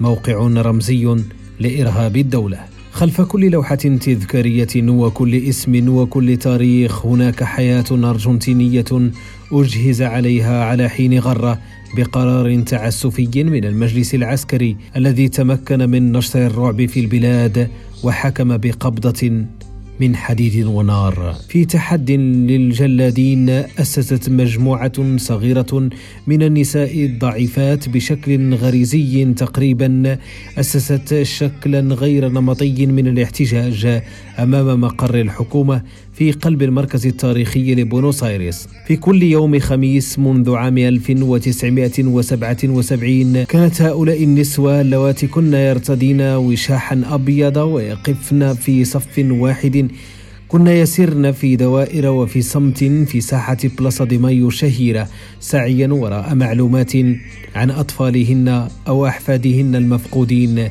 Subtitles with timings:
[0.00, 1.16] موقع رمزي
[1.60, 2.58] لإرهاب الدولة.
[2.92, 9.10] خلف كل لوحة تذكارية وكل اسم وكل تاريخ هناك حياة أرجنتينية
[9.54, 11.58] أجهز عليها على حين غرة
[11.96, 17.68] بقرار تعسفي من المجلس العسكري الذي تمكن من نشر الرعب في البلاد
[18.02, 19.46] وحكم بقبضة
[20.00, 21.36] من حديد ونار.
[21.48, 25.88] في تحد للجلادين أسست مجموعة صغيرة
[26.26, 30.18] من النساء الضعيفات بشكل غريزي تقريبا.
[30.58, 34.02] أسست شكلا غير نمطي من الاحتجاج
[34.38, 35.82] أمام مقر الحكومة
[36.14, 44.24] في قلب المركز التاريخي لبونوس ايرس في كل يوم خميس منذ عام 1977 كانت هؤلاء
[44.24, 49.88] النسوة اللواتي كن يرتدين وشاحا أبيض ويقفن في صف واحد.
[50.48, 55.08] كن يسرن في دوائر وفي صمت في ساحة بلاسا دي مايو الشهيرة
[55.40, 56.92] سعيا وراء معلومات
[57.54, 60.68] عن أطفالهن أو أحفادهن المفقودين.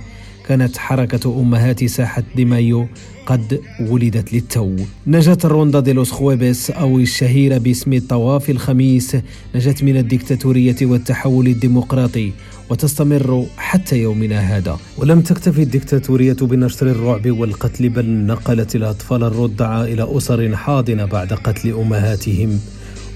[0.47, 2.87] كانت حركة أمهات ساحة دي مايو
[3.25, 4.75] قد ولدت للتو.
[5.07, 9.17] نجت ال ronda de los jueves أو الشهيرة باسم طواف الخميس
[9.55, 12.31] نجت من الدكتاتورية والتحول الديمقراطي
[12.69, 14.79] وتستمر حتى يومنا هذا.
[14.97, 21.69] ولم تكتف الدكتاتورية بنشر الرعب والقتل بل نقلت الأطفال الرضع إلى أسر حاضنة بعد قتل
[21.69, 22.59] أمهاتهم.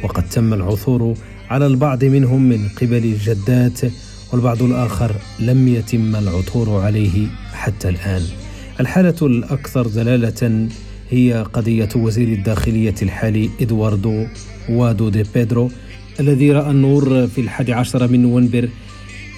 [0.03, 1.13] وقد تم العثور
[1.49, 3.79] على البعض منهم من قبل الجدات
[4.33, 8.21] والبعض الآخر لم يتم العثور عليه حتى الآن.
[8.79, 10.67] الحالة الأكثر دلالة
[11.09, 14.25] هي قضية وزير الداخلية الحالي إدواردو
[14.69, 15.71] وادو دي بيدرو
[16.19, 18.69] الذي رأى النور في الحادي عشر من نوفمبر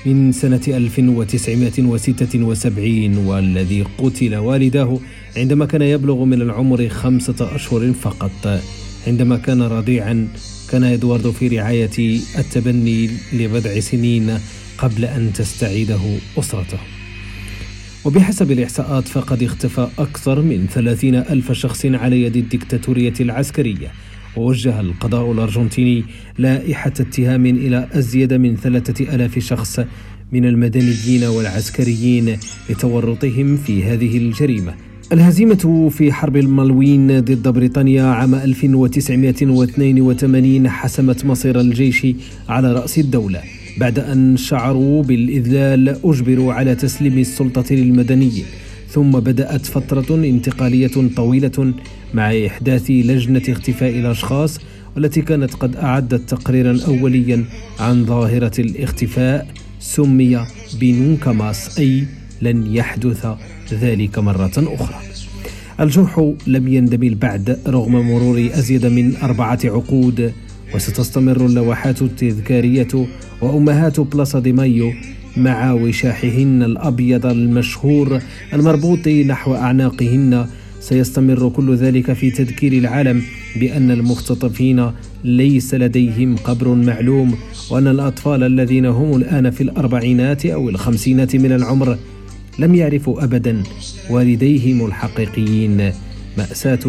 [0.05, 4.99] من سنة 1976 والذي قتل والداه
[5.37, 8.61] عندما كان يبلغ من العمر خمسة أشهر فقط.
[9.07, 10.27] عندما كان رضيعا
[10.69, 14.39] كان إدواردو في رعاية التبني لبضع سنين
[14.81, 15.99] قبل أن تستعيده
[16.37, 16.77] أسرته.
[18.05, 23.91] وبحسب الإحصاءات فقد اختفى أكثر من ثلاثين ألف شخص على يد الدكتاتورية العسكرية.
[24.37, 26.03] ووجه القضاء الأرجنتيني
[26.37, 29.79] لائحة اتهام إلى أزيد من ثلاثة ألاف شخص
[30.31, 32.37] من المدنيين والعسكريين
[32.69, 34.73] لتورطهم في هذه الجريمة.
[35.13, 42.07] الهزيمة في حرب المالوين ضد بريطانيا عام 1982 حسمت مصير الجيش
[42.49, 43.58] على رأس الدولة.
[43.79, 48.45] بعد أن شعروا بالإذلال أجبروا على تسليم السلطة للمدنيين
[48.89, 51.73] ثم بدأت فترة انتقالية طويلة
[52.13, 54.59] مع إحداث لجنة اختفاء الأشخاص
[54.95, 57.45] والتي كانت قد أعدت تقريرا أوليا
[57.79, 59.47] عن ظاهرة الاختفاء
[59.79, 60.45] سمي
[60.79, 62.05] بنونكاماس أي
[62.41, 63.27] لن يحدث
[63.73, 64.99] ذلك مرة أخرى.
[65.79, 70.33] الجرح لم يندمل بعد رغم مرور أزيد من أربعة عقود
[70.75, 73.07] وستستمر اللوحات التذكارية
[73.41, 74.93] وأمهات بلاصة دي مايو
[75.37, 78.19] مع وشاحهن الأبيض المشهور
[78.53, 80.45] المربوط نحو أعناقهن.
[80.81, 83.21] سيستمر كل ذلك في تذكير العالم
[83.55, 84.91] بأن المختطفين
[85.23, 87.35] ليس لديهم قبر معلوم
[87.71, 91.97] وأن الأطفال الذين هم الآن في الأربعينات أو الخمسينات من العمر
[92.59, 93.63] لم يعرفوا ابدا
[94.09, 95.91] والديهم الحقيقيين.
[96.37, 96.79] مأساة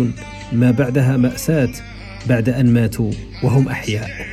[0.53, 1.71] ما بعدها مأساة
[2.27, 3.13] بعد أن ماتوا
[3.43, 4.31] وهم أحياء.